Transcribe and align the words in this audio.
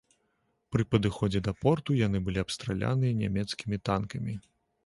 Пры 0.75 0.85
падыходзе 0.93 1.39
да 1.47 1.53
порту, 1.61 1.97
яны 2.05 2.23
былі 2.31 2.39
абстраляныя 2.45 3.13
нямецкімі 3.23 3.81
танкамі. 3.91 4.33